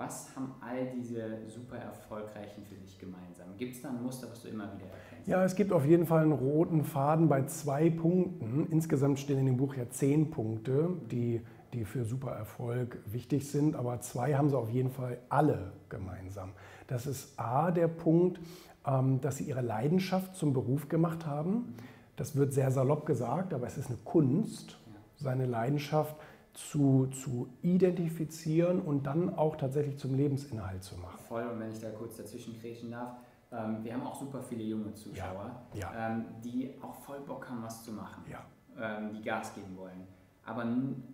[0.00, 3.48] Was haben all diese super erfolgreichen für dich gemeinsam?
[3.58, 5.28] Gibt es da ein Muster, was du immer wieder erkennst?
[5.28, 8.66] Ja, es gibt auf jeden Fall einen roten Faden bei zwei Punkten.
[8.70, 11.42] Insgesamt stehen in dem Buch ja zehn Punkte, die,
[11.74, 16.52] die für super Erfolg wichtig sind, aber zwei haben sie auf jeden Fall alle gemeinsam.
[16.86, 18.40] Das ist A, der Punkt,
[18.86, 21.74] ähm, dass sie ihre Leidenschaft zum Beruf gemacht haben.
[22.16, 24.78] Das wird sehr salopp gesagt, aber es ist eine Kunst,
[25.18, 26.16] seine Leidenschaft
[26.54, 31.18] zu, zu identifizieren und dann auch tatsächlich zum Lebensinhalt zu machen.
[31.28, 33.12] Voll, und wenn ich da kurz dazwischen kriechen darf,
[33.52, 36.12] ähm, wir haben auch super viele junge Zuschauer, ja, ja.
[36.12, 38.44] Ähm, die auch voll Bock haben, was zu machen, ja.
[38.78, 40.06] ähm, die Gas geben wollen,
[40.44, 40.64] aber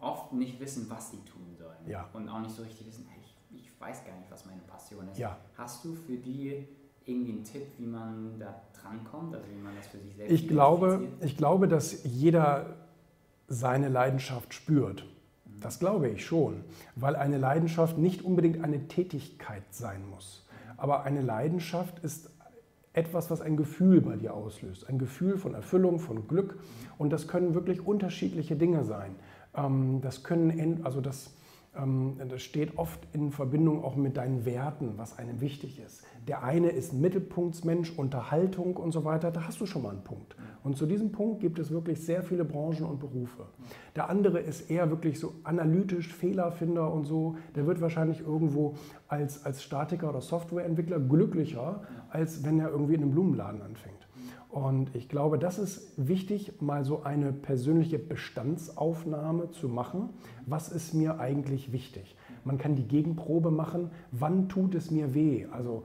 [0.00, 3.60] oft nicht wissen, was sie tun sollen und auch nicht so richtig wissen, hey, ich,
[3.60, 5.20] ich, weiß gar nicht, was meine Passion ist.
[5.56, 6.68] Hast du für die
[7.04, 10.48] irgendwie einen Tipp, wie man da drankommt, also wie man das für sich selbst ich
[10.48, 12.76] glaube, ich glaube, dass jeder
[13.48, 15.04] seine Leidenschaft spürt.
[15.62, 16.64] Das glaube ich schon,
[16.96, 20.46] weil eine Leidenschaft nicht unbedingt eine Tätigkeit sein muss.
[20.76, 22.30] Aber eine Leidenschaft ist
[22.92, 24.88] etwas, was ein Gefühl bei dir auslöst.
[24.88, 26.58] Ein Gefühl von Erfüllung, von Glück.
[26.98, 29.14] Und das können wirklich unterschiedliche Dinge sein.
[29.54, 31.30] Ähm, das können, also das,
[31.74, 36.04] das steht oft in Verbindung auch mit deinen Werten, was einem wichtig ist.
[36.28, 40.36] Der eine ist Mittelpunktsmensch, Unterhaltung und so weiter, da hast du schon mal einen Punkt.
[40.62, 43.46] Und zu diesem Punkt gibt es wirklich sehr viele Branchen und Berufe.
[43.96, 47.36] Der andere ist eher wirklich so analytisch, Fehlerfinder und so.
[47.56, 48.74] Der wird wahrscheinlich irgendwo
[49.08, 54.01] als, als Statiker oder Softwareentwickler glücklicher, als wenn er irgendwie in einem Blumenladen anfängt.
[54.52, 60.10] Und ich glaube, das ist wichtig, mal so eine persönliche Bestandsaufnahme zu machen.
[60.44, 62.16] Was ist mir eigentlich wichtig?
[62.44, 63.90] Man kann die Gegenprobe machen.
[64.10, 65.46] Wann tut es mir weh?
[65.50, 65.84] Also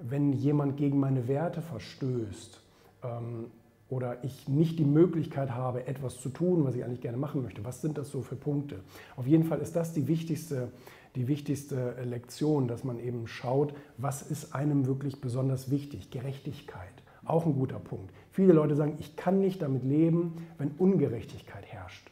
[0.00, 2.60] wenn jemand gegen meine Werte verstößt
[3.04, 3.46] ähm,
[3.88, 7.64] oder ich nicht die Möglichkeit habe, etwas zu tun, was ich eigentlich gerne machen möchte,
[7.64, 8.80] was sind das so für Punkte?
[9.16, 10.72] Auf jeden Fall ist das die wichtigste,
[11.14, 16.10] die wichtigste Lektion, dass man eben schaut, was ist einem wirklich besonders wichtig?
[16.10, 18.12] Gerechtigkeit, auch ein guter Punkt.
[18.30, 22.10] Viele Leute sagen, ich kann nicht damit leben, wenn Ungerechtigkeit herrscht.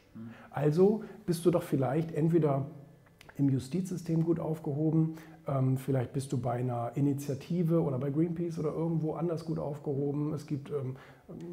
[0.51, 2.67] Also bist du doch vielleicht entweder
[3.35, 8.73] im Justizsystem gut aufgehoben ähm, vielleicht bist du bei einer Initiative oder bei Greenpeace oder
[8.73, 10.33] irgendwo anders gut aufgehoben.
[10.33, 10.95] Es gibt ähm,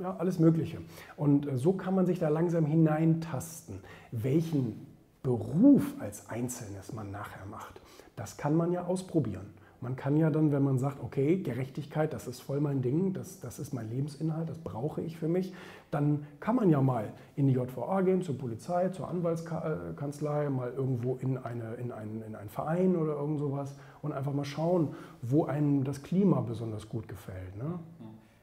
[0.00, 0.78] ja, alles Mögliche.
[1.16, 3.80] Und äh, so kann man sich da langsam hineintasten,
[4.12, 4.86] welchen
[5.22, 7.80] Beruf als Einzelnes man nachher macht.
[8.16, 9.46] Das kann man ja ausprobieren.
[9.80, 13.40] Man kann ja dann, wenn man sagt, okay, Gerechtigkeit, das ist voll mein Ding, das,
[13.40, 15.54] das ist mein Lebensinhalt, das brauche ich für mich,
[15.90, 21.16] dann kann man ja mal in die JVA gehen, zur Polizei, zur Anwaltskanzlei, mal irgendwo
[21.16, 25.46] in, eine, in, einen, in einen Verein oder irgend sowas und einfach mal schauen, wo
[25.46, 27.56] einem das Klima besonders gut gefällt.
[27.56, 27.78] Ne?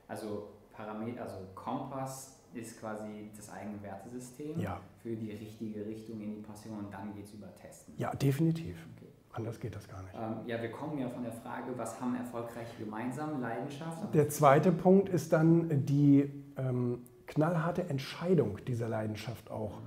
[0.08, 4.80] Also, Parameter, also Kompass ist quasi das eigene Wertesystem ja.
[5.02, 7.94] für die richtige Richtung in die Passion und dann geht es über Testen.
[7.98, 8.88] Ja, definitiv.
[8.96, 9.07] Okay.
[9.38, 10.16] Anders geht das gar nicht.
[10.16, 13.40] Ähm, ja, wir kommen ja von der Frage, was haben Erfolgreiche gemeinsam?
[13.40, 14.14] Leidenschaft?
[14.14, 19.82] Der zweite Punkt ist dann die ähm, knallharte Entscheidung dieser Leidenschaft auch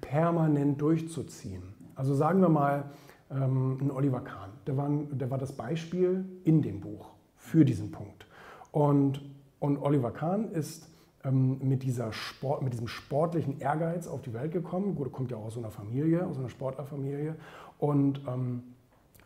[0.00, 1.74] permanent durchzuziehen.
[1.96, 2.84] Also sagen wir mal,
[3.32, 7.90] ähm, ein Oliver Kahn, der war, der war das Beispiel in dem Buch für diesen
[7.90, 8.26] Punkt.
[8.70, 9.22] Und,
[9.58, 10.88] und Oliver Kahn ist
[11.28, 14.94] mit, dieser Sport, mit diesem sportlichen Ehrgeiz auf die Welt gekommen.
[14.94, 17.36] Gut, kommt ja auch aus so einer Familie, aus einer Sportlerfamilie
[17.78, 18.62] und ähm,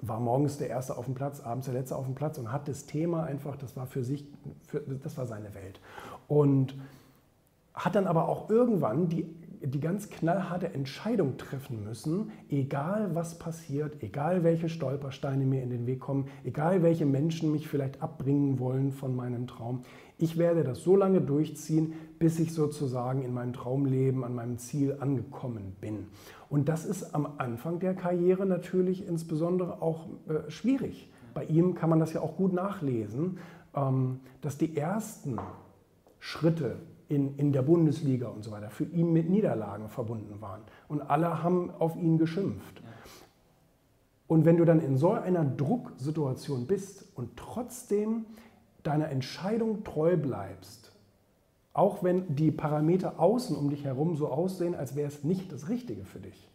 [0.00, 2.68] war morgens der Erste auf dem Platz, abends der Letzte auf dem Platz und hat
[2.68, 4.26] das Thema einfach, das war für sich,
[4.66, 5.80] für, das war seine Welt.
[6.26, 6.74] Und
[7.74, 9.26] hat dann aber auch irgendwann die,
[9.66, 15.86] die ganz knallharte Entscheidung treffen müssen, egal was passiert, egal welche Stolpersteine mir in den
[15.86, 19.82] Weg kommen, egal welche Menschen mich vielleicht abbringen wollen von meinem Traum.
[20.18, 24.96] Ich werde das so lange durchziehen, bis ich sozusagen in meinem Traumleben an meinem Ziel
[25.00, 26.06] angekommen bin.
[26.48, 31.10] Und das ist am Anfang der Karriere natürlich insbesondere auch äh, schwierig.
[31.32, 33.38] Bei ihm kann man das ja auch gut nachlesen,
[33.74, 35.38] ähm, dass die ersten
[36.20, 36.76] Schritte
[37.14, 40.62] in, in der Bundesliga und so weiter für ihn mit Niederlagen verbunden waren.
[40.88, 42.82] Und alle haben auf ihn geschimpft.
[44.26, 48.26] Und wenn du dann in so einer Drucksituation bist und trotzdem
[48.82, 50.92] deiner Entscheidung treu bleibst,
[51.72, 55.68] auch wenn die Parameter außen um dich herum so aussehen, als wäre es nicht das
[55.68, 56.48] Richtige für dich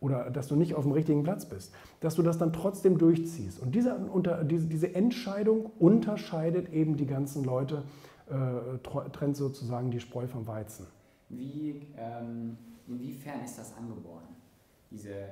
[0.00, 3.60] oder dass du nicht auf dem richtigen Platz bist, dass du das dann trotzdem durchziehst.
[3.60, 7.82] Und diese, unter, diese, diese Entscheidung unterscheidet eben die ganzen Leute,
[9.12, 10.86] trennt sozusagen die Spreu vom Weizen.
[11.28, 12.56] Wie, ähm,
[12.86, 14.28] inwiefern ist das angeboren,
[14.90, 15.28] diese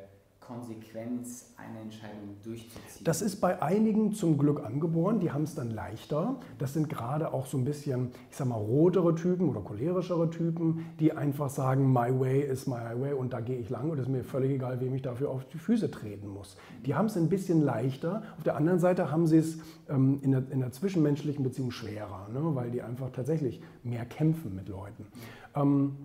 [0.48, 3.04] Konsequenz, eine Entscheidung durchzuziehen?
[3.04, 6.36] Das ist bei einigen zum Glück angeboren, die haben es dann leichter.
[6.58, 10.86] Das sind gerade auch so ein bisschen, ich sag mal, rotere Typen oder cholerischere Typen,
[10.98, 14.06] die einfach sagen, my way is my highway und da gehe ich lang und es
[14.06, 16.56] ist mir völlig egal, wem ich dafür auf die Füße treten muss.
[16.86, 18.22] Die haben es ein bisschen leichter.
[18.38, 19.58] Auf der anderen Seite haben sie es
[19.90, 22.40] ähm, in, der, in, der, zwischenmenschlichen Beziehung schwerer, ne?
[22.54, 25.06] weil die einfach tatsächlich mehr kämpfen mit Leuten.
[25.54, 25.96] Ähm,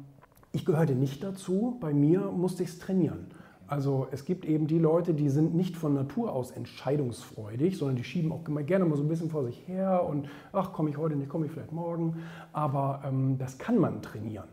[0.51, 3.27] ich gehörte nicht dazu, bei mir musste ich es trainieren.
[3.67, 8.03] Also es gibt eben die Leute, die sind nicht von Natur aus entscheidungsfreudig, sondern die
[8.03, 11.15] schieben auch gerne mal so ein bisschen vor sich her und ach, komme ich heute
[11.15, 12.17] nicht, komme ich vielleicht morgen.
[12.51, 14.47] Aber ähm, das kann man trainieren,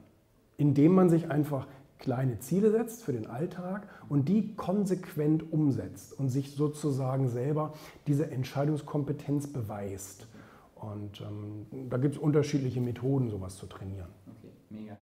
[0.56, 1.66] indem man sich einfach
[1.98, 7.74] kleine Ziele setzt für den Alltag und die konsequent umsetzt und sich sozusagen selber
[8.06, 10.26] diese Entscheidungskompetenz beweist.
[10.74, 14.08] Und ähm, da gibt es unterschiedliche Methoden, sowas zu trainieren.